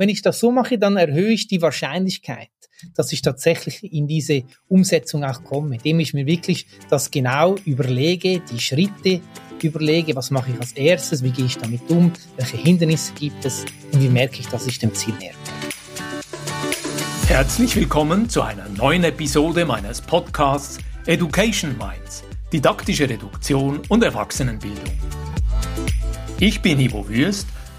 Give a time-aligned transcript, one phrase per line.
[0.00, 2.48] Wenn ich das so mache, dann erhöhe ich die Wahrscheinlichkeit,
[2.94, 8.40] dass ich tatsächlich in diese Umsetzung auch komme, indem ich mir wirklich das genau überlege,
[8.50, 9.20] die Schritte
[9.62, 13.66] überlege, was mache ich als erstes, wie gehe ich damit um, welche Hindernisse gibt es
[13.92, 15.34] und wie merke ich, dass ich dem Ziel näher
[17.26, 24.94] Herzlich willkommen zu einer neuen Episode meines Podcasts Education Minds, didaktische Reduktion und Erwachsenenbildung.
[26.38, 27.46] Ich bin Ivo Würst,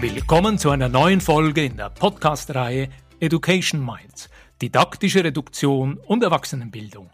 [0.00, 2.88] Willkommen zu einer neuen Folge in der Podcast-Reihe
[3.18, 4.30] Education Minds,
[4.62, 7.10] didaktische Reduktion und Erwachsenenbildung.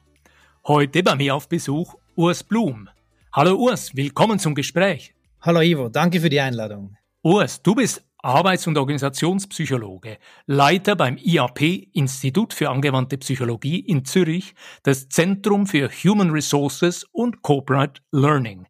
[0.67, 2.91] Heute bei mir auf Besuch Urs Blum.
[3.33, 5.15] Hallo Urs, willkommen zum Gespräch.
[5.41, 6.99] Hallo Ivo, danke für die Einladung.
[7.23, 14.55] Urs, du bist Arbeits- und Organisationspsychologe, Leiter beim IAP Institut für angewandte Psychologie in Zürich,
[14.83, 18.67] das Zentrum für Human Resources und Corporate Learning.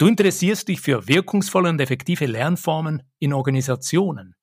[0.00, 4.34] Du interessierst dich für wirkungsvolle und effektive Lernformen in Organisationen.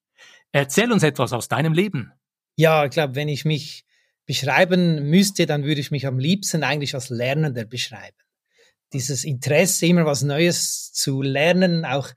[0.52, 2.11] Erzähl uns etwas aus deinem Leben.
[2.58, 3.83] Ja, ich glaube, wenn ich mich
[4.27, 8.17] beschreiben müsste, dann würde ich mich am liebsten eigentlich als Lernender beschreiben
[8.94, 12.09] dieses Interesse, immer was Neues zu lernen, auch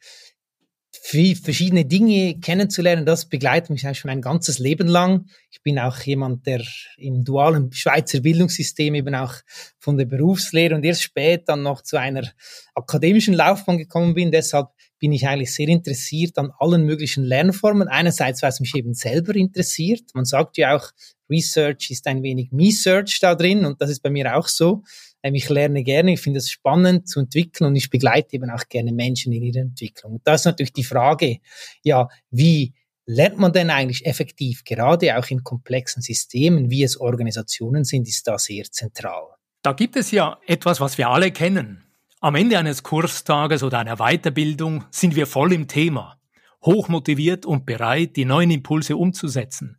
[1.02, 5.26] verschiedene Dinge kennenzulernen, das begleitet mich eigentlich mein ganzes Leben lang.
[5.50, 6.62] Ich bin auch jemand, der
[6.98, 9.34] im dualen Schweizer Bildungssystem eben auch
[9.78, 12.28] von der Berufslehre und erst später dann noch zu einer
[12.74, 14.30] akademischen Laufbahn gekommen bin.
[14.30, 14.68] Deshalb
[15.00, 17.88] bin ich eigentlich sehr interessiert an allen möglichen Lernformen.
[17.88, 20.02] Einerseits, weil es mich eben selber interessiert.
[20.14, 20.90] Man sagt ja auch,
[21.28, 24.82] Research ist ein wenig Me-Search da drin und das ist bei mir auch so.
[25.22, 28.68] Ähm, ich lerne gerne, ich finde es spannend zu entwickeln und ich begleite eben auch
[28.68, 30.14] gerne Menschen in ihrer Entwicklung.
[30.14, 31.38] Und da ist natürlich die Frage,
[31.82, 32.74] ja, wie
[33.06, 38.26] lernt man denn eigentlich effektiv, gerade auch in komplexen Systemen, wie es Organisationen sind, ist
[38.26, 39.24] da sehr zentral.
[39.62, 41.89] Da gibt es ja etwas, was wir alle kennen.
[42.22, 46.20] Am Ende eines Kurstages oder einer Weiterbildung sind wir voll im Thema,
[46.62, 49.78] hochmotiviert und bereit, die neuen Impulse umzusetzen.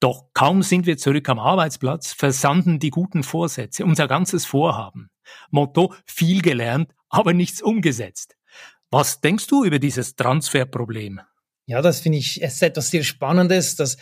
[0.00, 5.10] Doch kaum sind wir zurück am Arbeitsplatz, versanden die guten Vorsätze, unser ganzes Vorhaben.
[5.50, 8.34] Motto viel gelernt, aber nichts umgesetzt.
[8.90, 11.20] Was denkst du über dieses Transferproblem?
[11.66, 13.76] Ja, das finde ich ist etwas sehr Spannendes.
[13.76, 13.96] Das,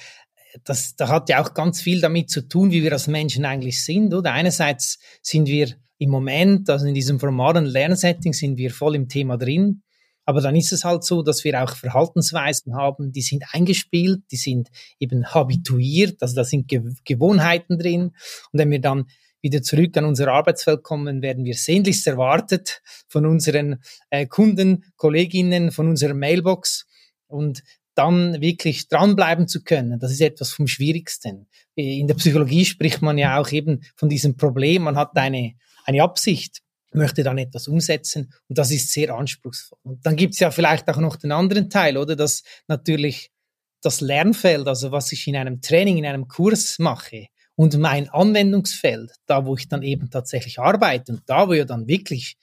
[0.65, 3.84] das, da hat ja auch ganz viel damit zu tun, wie wir als Menschen eigentlich
[3.84, 4.15] sind.
[4.15, 9.09] Oder einerseits sind wir im Moment, also in diesem formalen Lernsetting, sind wir voll im
[9.09, 9.82] Thema drin.
[10.26, 14.37] Aber dann ist es halt so, dass wir auch Verhaltensweisen haben, die sind eingespielt, die
[14.37, 18.12] sind eben habituiert, also da sind Ge Gewohnheiten drin.
[18.53, 19.06] Und wenn wir dann
[19.41, 25.72] wieder zurück an unser Arbeitsfeld kommen, werden wir sehnlichst erwartet von unseren äh, Kunden, Kolleginnen,
[25.72, 26.86] von unserer Mailbox.
[27.26, 27.62] Und
[27.94, 31.47] dann wirklich dranbleiben zu können, das ist etwas vom Schwierigsten.
[31.76, 35.54] In der Psychologie spricht man ja auch eben von diesem Problem, man hat eine,
[35.84, 36.61] eine Absicht
[36.93, 39.78] möchte dann etwas umsetzen und das ist sehr anspruchsvoll.
[39.83, 43.33] Und dann gibt's ja vielleicht auch noch den anderen Teil, oder, dass natürlich
[43.83, 49.12] das Lernfeld, also was ich in einem Training, in einem Kurs mache und mein Anwendungsfeld,
[49.27, 52.37] da wo ich dann eben tatsächlich arbeite und da wo ja dann wirklich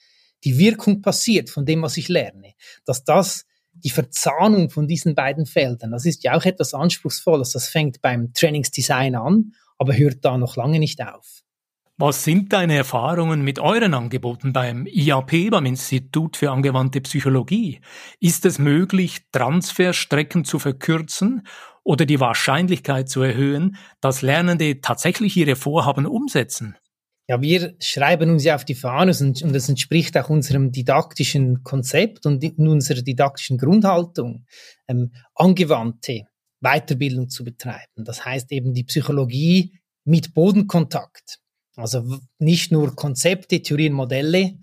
[0.44, 2.54] die Wirkung passiert von dem, was ich lerne,
[2.84, 7.52] dass das die Verzahnung von diesen beiden Feldern, das ist ja auch etwas Anspruchsvolles.
[7.52, 11.41] Das fängt beim Trainingsdesign an, aber hört da noch lange nicht auf.
[12.04, 17.80] Was sind deine Erfahrungen mit euren Angeboten beim IAP, beim Institut für angewandte Psychologie?
[18.18, 21.46] Ist es möglich, Transferstrecken zu verkürzen
[21.84, 26.76] oder die Wahrscheinlichkeit zu erhöhen, dass Lernende tatsächlich ihre Vorhaben umsetzen?
[27.28, 32.26] Ja, wir schreiben uns ja auf die Fahne und das entspricht auch unserem didaktischen Konzept
[32.26, 34.44] und unserer didaktischen Grundhaltung,
[34.88, 36.22] ähm, angewandte
[36.60, 38.04] Weiterbildung zu betreiben.
[38.04, 41.41] Das heißt eben die Psychologie mit Bodenkontakt.
[41.76, 44.58] Also nicht nur Konzepte, Theorien, Modelle,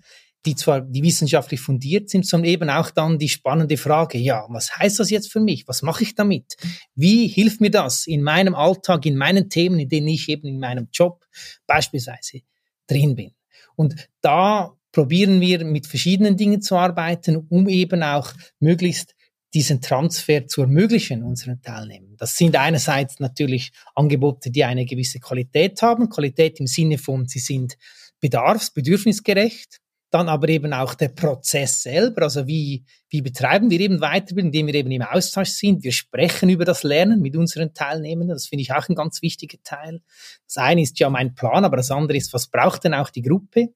[0.46, 4.76] die zwar die wissenschaftlich fundiert sind, sondern eben auch dann die spannende Frage, ja, was
[4.76, 5.68] heißt das jetzt für mich?
[5.68, 6.56] Was mache ich damit?
[6.94, 10.58] Wie hilft mir das in meinem Alltag, in meinen Themen, in denen ich eben in
[10.58, 11.24] meinem Job
[11.66, 12.40] beispielsweise
[12.86, 13.32] drin bin?
[13.76, 19.14] Und da probieren wir mit verschiedenen Dingen zu arbeiten, um eben auch möglichst
[19.52, 22.16] diesen Transfer zu ermöglichen unseren Teilnehmern.
[22.16, 26.08] Das sind einerseits natürlich Angebote, die eine gewisse Qualität haben.
[26.08, 27.76] Qualität im Sinne von, sie sind
[28.20, 29.80] bedarfs-, bedürfnisgerecht.
[30.10, 34.66] dann aber eben auch der Prozess selber, also wie, wie betreiben wir eben Weiterbildung, indem
[34.66, 35.84] wir eben im Austausch sind.
[35.84, 39.58] Wir sprechen über das Lernen mit unseren Teilnehmenden, das finde ich auch ein ganz wichtiger
[39.62, 40.00] Teil.
[40.46, 43.22] Das eine ist ja mein Plan, aber das andere ist, was braucht denn auch die
[43.22, 43.68] Gruppe?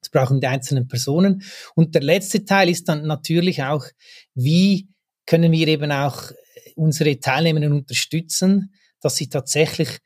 [0.00, 1.42] Das brauchen die einzelnen Personen.
[1.74, 3.84] Und der letzte Teil ist dann natürlich auch,
[4.34, 4.88] wie
[5.28, 6.32] können wir eben auch
[6.74, 9.98] unsere Teilnehmenden unterstützen, dass sie tatsächlich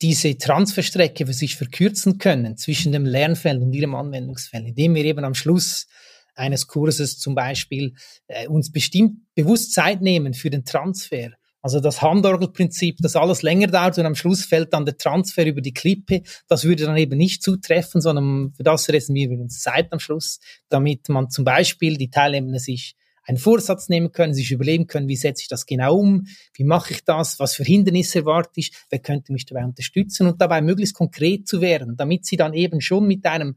[0.00, 5.24] diese Transferstrecke für sich verkürzen können zwischen dem Lernfeld und ihrem Anwendungsfeld, indem wir eben
[5.24, 5.88] am Schluss
[6.34, 7.94] eines Kurses zum Beispiel
[8.28, 11.30] äh, uns bestimmt bewusst Zeit nehmen für den Transfer.
[11.60, 15.60] Also das Handorgelprinzip, dass alles länger dauert und am Schluss fällt dann der Transfer über
[15.60, 19.92] die Klippe, das würde dann eben nicht zutreffen, sondern für das reservieren wir uns Zeit
[19.92, 20.38] am Schluss,
[20.68, 25.16] damit man zum Beispiel die Teilnehmenden sich einen Vorsatz nehmen können, sich überlegen können, wie
[25.16, 28.98] setze ich das genau um, wie mache ich das, was für Hindernisse erwarte ich, wer
[28.98, 33.06] könnte mich dabei unterstützen und dabei möglichst konkret zu werden, damit sie dann eben schon
[33.06, 33.56] mit einem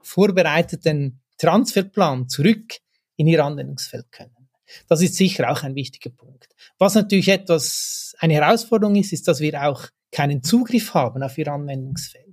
[0.00, 2.74] vorbereiteten Transferplan zurück
[3.16, 4.48] in ihr Anwendungsfeld können.
[4.88, 6.48] Das ist sicher auch ein wichtiger Punkt.
[6.78, 11.48] Was natürlich etwas eine Herausforderung ist, ist, dass wir auch keinen Zugriff haben auf ihr
[11.48, 12.24] Anwendungsfeld.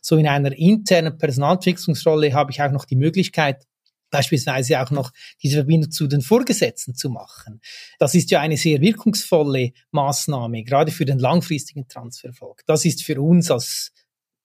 [0.00, 3.64] So in einer internen Personalentwicklungsrolle habe ich auch noch die Möglichkeit,
[4.10, 5.12] beispielsweise auch noch
[5.42, 7.60] diese Verbindung zu den Vorgesetzten zu machen.
[7.98, 12.62] Das ist ja eine sehr wirkungsvolle Maßnahme, gerade für den langfristigen Transferfolg.
[12.66, 13.92] Das ist für uns als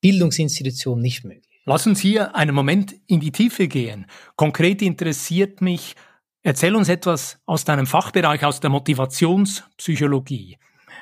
[0.01, 1.61] Bildungsinstitution nicht möglich.
[1.65, 4.05] Lass uns hier einen Moment in die Tiefe gehen.
[4.35, 5.95] Konkret interessiert mich,
[6.41, 10.57] erzähl uns etwas aus deinem Fachbereich, aus der Motivationspsychologie.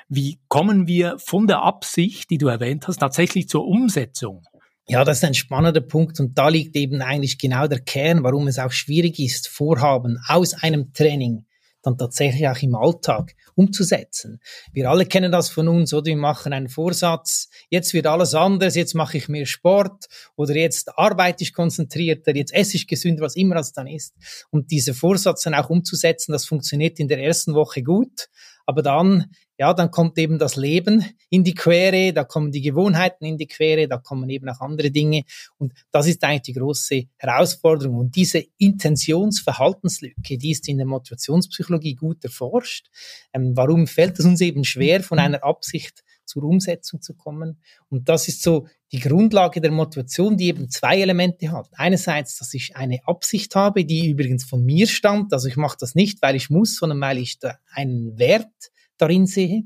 [0.08, 4.46] Wie kommen wir von der Absicht, die du erwähnt hast, tatsächlich zur Umsetzung?
[4.92, 8.50] Ja, das ist ein spannender Punkt und da liegt eben eigentlich genau der Kern, warum
[8.50, 11.46] es auch schwierig ist, Vorhaben aus einem Training
[11.82, 14.42] dann tatsächlich auch im Alltag umzusetzen.
[14.74, 18.76] Wir alle kennen das von uns, oder wir machen einen Vorsatz, jetzt wird alles anders,
[18.76, 23.38] jetzt mache ich mehr Sport oder jetzt arbeite ich konzentrierter, jetzt esse ich gesünder, was
[23.38, 24.14] immer das dann ist.
[24.50, 28.28] Und diese Vorsatz dann auch umzusetzen, das funktioniert in der ersten Woche gut,
[28.72, 29.26] aber dann
[29.62, 33.46] ja, dann kommt eben das Leben in die Quere, da kommen die Gewohnheiten in die
[33.46, 35.22] Quere, da kommen eben auch andere Dinge.
[35.60, 37.98] Und das ist eigentlich die große Herausforderung.
[37.98, 42.88] Und diese Intentionsverhaltenslücke, die ist in der Motivationspsychologie gut erforscht.
[43.34, 47.60] Ähm, warum fällt es uns eben schwer, von einer Absicht zur Umsetzung zu kommen?
[47.90, 51.70] Und das ist so die Grundlage der Motivation, die eben zwei Elemente hat.
[51.74, 55.34] Einerseits, dass ich eine Absicht habe, die übrigens von mir stammt.
[55.34, 59.28] Also ich mache das nicht, weil ich muss, sondern weil ich da einen Wert darin
[59.28, 59.64] sehe.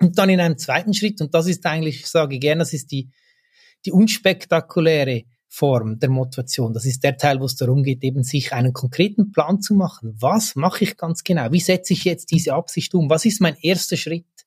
[0.00, 2.90] Und dann in einem zweiten Schritt, und das ist eigentlich, ich sage gerne, das ist
[2.90, 3.10] die,
[3.84, 6.72] die unspektakuläre Form der Motivation.
[6.72, 10.16] Das ist der Teil, wo es darum geht, eben sich einen konkreten Plan zu machen.
[10.18, 11.50] Was mache ich ganz genau?
[11.50, 13.10] Wie setze ich jetzt diese Absicht um?
[13.10, 14.39] Was ist mein erster Schritt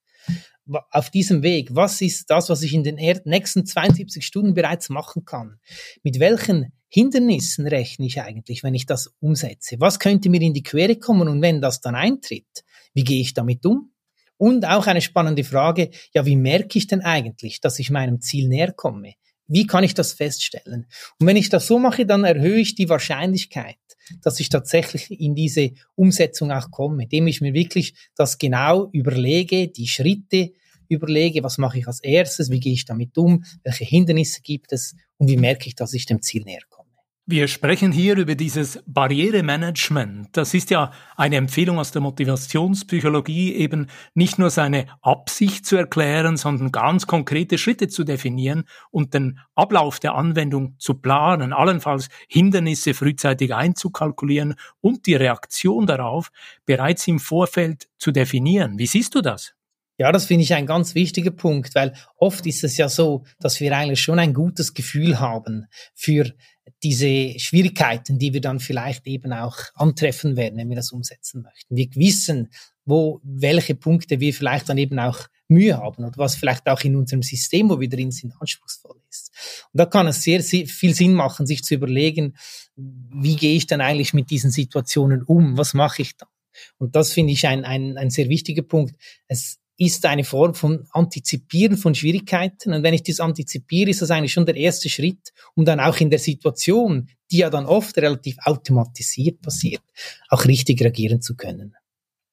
[0.91, 1.69] auf diesem Weg?
[1.75, 2.95] Was ist das, was ich in den
[3.25, 5.59] nächsten 72 Stunden bereits machen kann?
[6.03, 9.77] Mit welchen Hindernissen rechne ich eigentlich, wenn ich das umsetze?
[9.79, 11.27] Was könnte mir in die Quere kommen?
[11.27, 12.63] Und wenn das dann eintritt,
[12.93, 13.91] wie gehe ich damit um?
[14.37, 18.47] Und auch eine spannende Frage, ja, wie merke ich denn eigentlich, dass ich meinem Ziel
[18.47, 19.13] näher komme?
[19.47, 20.87] Wie kann ich das feststellen?
[21.19, 23.77] Und wenn ich das so mache, dann erhöhe ich die Wahrscheinlichkeit,
[24.21, 29.67] dass ich tatsächlich in diese Umsetzung auch komme, indem ich mir wirklich das genau überlege,
[29.67, 30.53] die Schritte
[30.89, 34.95] überlege, was mache ich als erstes, wie gehe ich damit um, welche Hindernisse gibt es
[35.17, 36.82] und wie merke ich, dass ich dem Ziel näher komme.
[37.25, 40.27] Wir sprechen hier über dieses Barrieremanagement.
[40.33, 46.35] Das ist ja eine Empfehlung aus der Motivationspsychologie, eben nicht nur seine Absicht zu erklären,
[46.35, 52.93] sondern ganz konkrete Schritte zu definieren und den Ablauf der Anwendung zu planen, allenfalls Hindernisse
[52.93, 56.29] frühzeitig einzukalkulieren und die Reaktion darauf
[56.65, 58.77] bereits im Vorfeld zu definieren.
[58.77, 59.53] Wie siehst du das?
[59.97, 63.59] Ja, das finde ich ein ganz wichtiger Punkt, weil oft ist es ja so, dass
[63.59, 66.33] wir eigentlich schon ein gutes Gefühl haben für
[66.81, 71.75] diese Schwierigkeiten, die wir dann vielleicht eben auch antreffen werden, wenn wir das umsetzen möchten.
[71.75, 72.49] Wir wissen,
[72.85, 76.95] wo, welche Punkte wir vielleicht dann eben auch Mühe haben oder was vielleicht auch in
[76.95, 79.31] unserem System, wo wir drin sind, anspruchsvoll ist.
[79.71, 82.35] Und da kann es sehr, sehr viel Sinn machen, sich zu überlegen,
[82.75, 85.57] wie gehe ich dann eigentlich mit diesen Situationen um?
[85.57, 86.29] Was mache ich dann?
[86.77, 88.95] Und das finde ich ein, ein, ein sehr wichtiger Punkt.
[89.27, 92.73] Es ist eine Form von Antizipieren von Schwierigkeiten.
[92.73, 95.97] Und wenn ich das antizipiere, ist das eigentlich schon der erste Schritt, um dann auch
[95.97, 99.81] in der Situation, die ja dann oft relativ automatisiert passiert,
[100.29, 101.75] auch richtig reagieren zu können.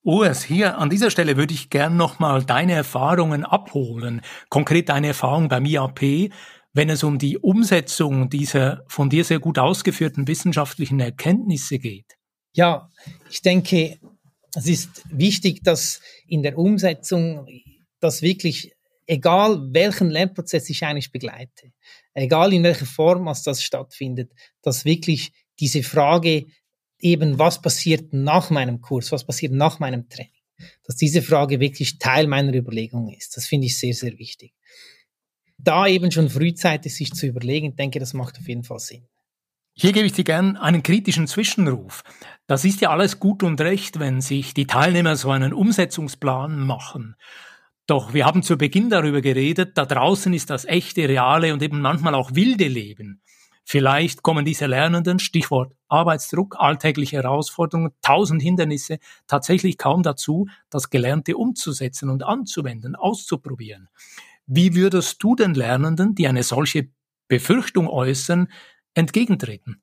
[0.02, 5.48] Urs, hier an dieser Stelle würde ich gern nochmal deine Erfahrungen abholen, konkret deine Erfahrung
[5.48, 6.32] beim IAP,
[6.72, 12.16] wenn es um die Umsetzung dieser von dir sehr gut ausgeführten wissenschaftlichen Erkenntnisse geht.
[12.52, 12.88] Ja,
[13.30, 13.98] ich denke,
[14.54, 17.46] es ist wichtig, dass in der Umsetzung
[18.00, 18.72] das wirklich,
[19.06, 21.72] egal welchen Lernprozess ich eigentlich begleite,
[22.14, 26.46] egal in welcher Form als das stattfindet, dass wirklich diese Frage
[26.98, 30.32] eben, was passiert nach meinem Kurs, was passiert nach meinem Training,
[30.84, 33.36] dass diese Frage wirklich Teil meiner Überlegung ist.
[33.36, 34.52] Das finde ich sehr, sehr wichtig.
[35.58, 39.06] Da eben schon frühzeitig sich zu überlegen, denke, das macht auf jeden Fall Sinn.
[39.74, 42.02] Hier gebe ich dir gern einen kritischen Zwischenruf.
[42.46, 47.16] Das ist ja alles gut und recht, wenn sich die Teilnehmer so einen Umsetzungsplan machen.
[47.86, 51.80] Doch wir haben zu Beginn darüber geredet, da draußen ist das echte, reale und eben
[51.80, 53.20] manchmal auch wilde Leben.
[53.64, 61.36] Vielleicht kommen diese Lernenden, Stichwort Arbeitsdruck, alltägliche Herausforderungen, tausend Hindernisse, tatsächlich kaum dazu, das Gelernte
[61.36, 63.88] umzusetzen und anzuwenden, auszuprobieren.
[64.46, 66.88] Wie würdest du den Lernenden, die eine solche
[67.28, 68.48] Befürchtung äußern,
[68.94, 69.82] entgegentreten?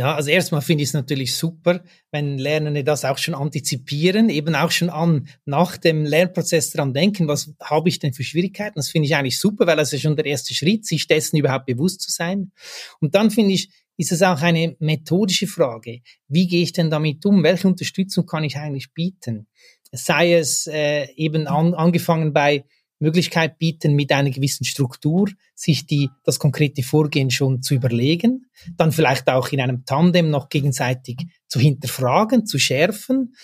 [0.00, 4.54] Ja, also erstmal finde ich es natürlich super, wenn Lernende das auch schon antizipieren, eben
[4.54, 8.76] auch schon an nach dem Lernprozess dran denken, was habe ich denn für Schwierigkeiten?
[8.76, 11.66] Das finde ich eigentlich super, weil das ist schon der erste Schritt, sich dessen überhaupt
[11.66, 12.52] bewusst zu sein.
[13.00, 16.00] Und dann finde ich, ist es auch eine methodische Frage.
[16.28, 17.42] Wie gehe ich denn damit um?
[17.42, 19.48] Welche Unterstützung kann ich eigentlich bieten?
[19.92, 22.64] Sei es äh, eben an, angefangen bei
[23.00, 28.92] Möglichkeit bieten, mit einer gewissen Struktur sich die, das konkrete Vorgehen schon zu überlegen, dann
[28.92, 33.34] vielleicht auch in einem Tandem noch gegenseitig zu hinterfragen, zu schärfen,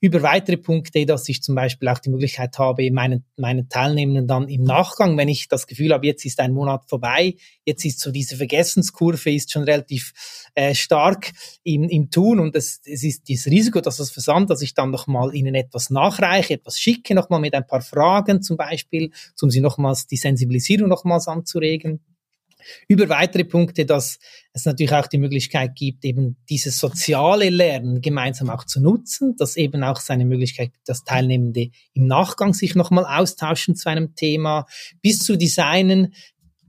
[0.00, 4.48] über weitere Punkte, dass ich zum Beispiel auch die Möglichkeit habe, meinen, meinen Teilnehmenden dann
[4.48, 8.10] im Nachgang, wenn ich das Gefühl habe, jetzt ist ein Monat vorbei, jetzt ist so
[8.10, 10.12] diese Vergessenskurve ist schon relativ
[10.54, 14.62] äh, stark im, im Tun und es, es ist dieses Risiko, dass das versandt, dass
[14.62, 19.12] ich dann nochmal ihnen etwas nachreiche, etwas schicke, nochmal mit ein paar Fragen zum Beispiel,
[19.40, 22.00] um sie nochmals die Sensibilisierung nochmals anzuregen
[22.88, 24.18] über weitere Punkte, dass
[24.52, 29.56] es natürlich auch die Möglichkeit gibt, eben dieses soziale Lernen gemeinsam auch zu nutzen, dass
[29.56, 34.66] eben auch seine Möglichkeit, dass Teilnehmende im Nachgang sich nochmal austauschen zu einem Thema,
[35.02, 36.14] bis zu Designen,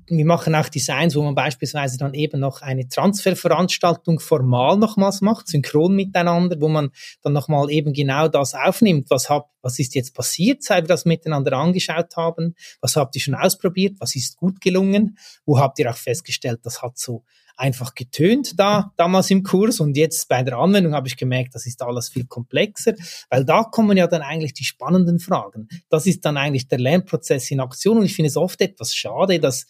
[0.08, 5.48] wir machen auch Designs, wo man beispielsweise dann eben noch eine Transferveranstaltung formal nochmals macht,
[5.48, 6.90] synchron miteinander, wo man
[7.22, 9.10] dann nochmal eben genau das aufnimmt.
[9.10, 12.56] Was, hab, was ist jetzt passiert, seit wir das miteinander angeschaut haben?
[12.82, 13.98] Was habt ihr schon ausprobiert?
[14.00, 15.18] Was ist gut gelungen?
[15.46, 17.24] Wo habt ihr auch festgestellt, das hat so
[17.62, 21.68] einfach getönt da damals im Kurs und jetzt bei der Anwendung habe ich gemerkt, das
[21.68, 22.96] ist alles viel komplexer,
[23.30, 25.68] weil da kommen ja dann eigentlich die spannenden Fragen.
[25.90, 29.40] Das ist dann eigentlich der Lernprozess in Aktion und ich finde es oft etwas schade,
[29.40, 29.68] dass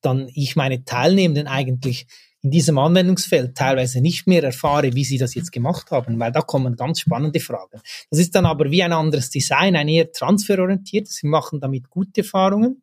[0.00, 2.06] dann ich meine Teilnehmenden eigentlich
[2.42, 6.40] in diesem Anwendungsfeld teilweise nicht mehr erfahre, wie sie das jetzt gemacht haben, weil da
[6.40, 7.80] kommen ganz spannende Fragen.
[8.10, 11.08] Das ist dann aber wie ein anderes Design, ein eher transferorientiert.
[11.08, 12.82] Sie machen damit gute Erfahrungen.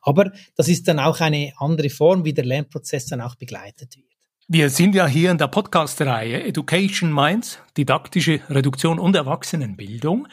[0.00, 4.06] Aber das ist dann auch eine andere Form, wie der Lernprozess dann auch begleitet wird.
[4.48, 10.28] Wir sind ja hier in der Podcast-Reihe Education Minds, didaktische Reduktion und Erwachsenenbildung.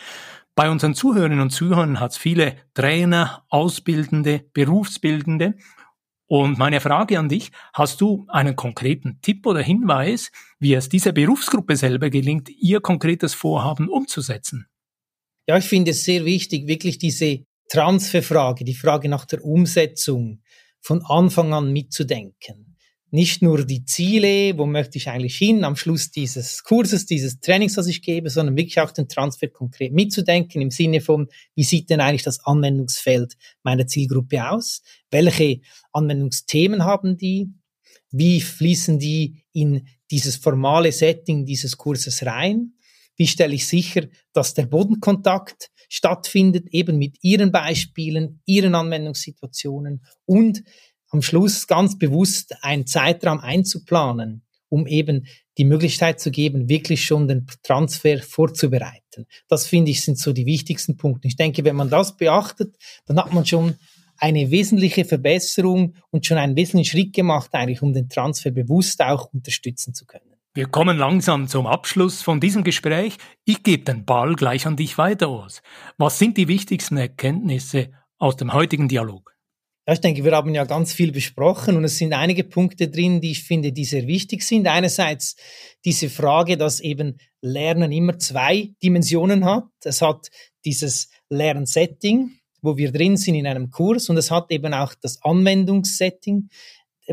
[0.55, 5.55] Bei unseren Zuhörerinnen und Zuhörern hat es viele Trainer, Ausbildende, Berufsbildende.
[6.27, 11.12] Und meine Frage an dich, hast du einen konkreten Tipp oder Hinweis, wie es dieser
[11.12, 14.67] Berufsgruppe selber gelingt, ihr konkretes Vorhaben umzusetzen?
[15.48, 20.41] Ja, ich finde es sehr wichtig, wirklich diese Transferfrage, die Frage nach der Umsetzung
[20.81, 22.73] von Anfang an mitzudenken
[23.13, 27.75] nicht nur die Ziele, wo möchte ich eigentlich hin am Schluss dieses Kurses, dieses Trainings,
[27.75, 31.91] das ich gebe, sondern wirklich auch den Transfer konkret mitzudenken im Sinne von, wie sieht
[31.91, 34.82] denn eigentlich das Anwendungsfeld meiner Zielgruppe aus?
[35.12, 37.51] Welche Anwendungsthemen haben die?
[38.10, 42.74] Wie fließen die in dieses formale Setting dieses Kurses rein?
[43.15, 50.63] Wie stelle ich sicher, dass der Bodenkontakt stattfindet, eben mit Ihren Beispielen, Ihren Anwendungssituationen und
[51.13, 55.27] am Schluss ganz bewusst einen Zeitraum einzuplanen, um eben
[55.60, 59.27] die Möglichkeit zu geben, wirklich schon den Transfer vorzubereiten.
[59.48, 61.27] Das finde ich sind so die wichtigsten Punkte.
[61.27, 63.75] Ich denke, wenn man das beachtet, dann hat man schon
[64.17, 69.32] eine wesentliche Verbesserung und schon einen wesentlichen Schritt gemacht, eigentlich, um den Transfer bewusst auch
[69.34, 70.34] unterstützen zu können.
[70.55, 73.17] Wir kommen langsam zum Abschluss von diesem Gespräch.
[73.43, 75.62] Ich gebe den Ball gleich an dich weiter aus.
[75.98, 79.33] Was sind die wichtigsten Erkenntnisse aus dem heutigen Dialog?
[79.86, 83.20] Ja, ich denke, wir haben ja ganz viel besprochen und es sind einige Punkte drin,
[83.20, 84.66] die ich finde, die sehr wichtig sind.
[84.66, 85.36] Einerseits
[85.84, 89.66] diese Frage, dass eben Lernen immer zwei Dimensionen hat.
[89.84, 90.30] Es hat
[90.63, 95.22] dieses Lernsetting, wo wir drin sind in einem Kurs und es hat eben auch das
[95.22, 96.48] Anwendungssetting,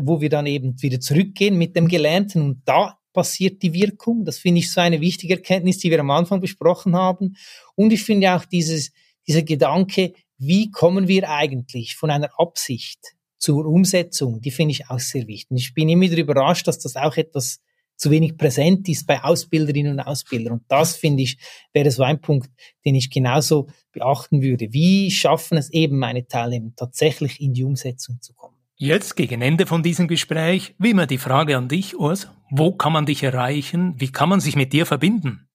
[0.01, 4.23] wo wir dann eben wieder zurückgehen mit dem Gelernten und da passiert die Wirkung.
[4.23, 7.35] Das finde ich so eine wichtige Erkenntnis, die wir am Anfang besprochen haben.
[7.75, 8.93] Und ich finde auch dieses,
[9.27, 12.99] dieser Gedanke, wie kommen wir eigentlich von einer Absicht
[13.37, 15.57] zur Umsetzung, die finde ich auch sehr wichtig.
[15.57, 17.61] Ich bin immer wieder überrascht, dass das auch etwas
[17.95, 20.53] zu wenig präsent ist bei Ausbilderinnen und Ausbildern.
[20.53, 21.37] Und das finde ich,
[21.73, 22.49] wäre so ein Punkt,
[22.83, 24.73] den ich genauso beachten würde.
[24.73, 28.55] Wie schaffen es eben meine Teilnehmer tatsächlich in die Umsetzung zu kommen?
[28.75, 32.93] Jetzt gegen Ende von diesem Gespräch, wie immer die Frage an dich, Urs, wo kann
[32.93, 33.93] man dich erreichen?
[33.97, 35.50] Wie kann man sich mit dir verbinden?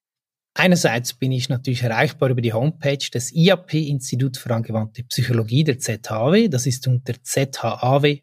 [0.58, 5.78] Einerseits bin ich natürlich erreichbar über die Homepage des IAP Institut für angewandte Psychologie der
[5.78, 6.48] ZHAW.
[6.48, 8.22] Das ist unter zhaw.ch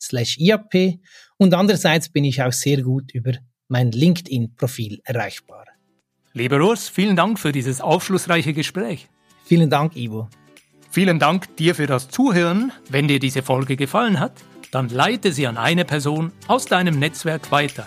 [0.00, 0.98] slash IAP.
[1.36, 3.34] Und andererseits bin ich auch sehr gut über
[3.68, 5.66] mein LinkedIn-Profil erreichbar.
[6.32, 9.06] Lieber Urs, vielen Dank für dieses aufschlussreiche Gespräch.
[9.44, 10.28] Vielen Dank, Ivo.
[10.90, 12.72] Vielen Dank dir für das Zuhören.
[12.90, 14.32] Wenn dir diese Folge gefallen hat,
[14.72, 17.86] dann leite sie an eine Person aus deinem Netzwerk weiter.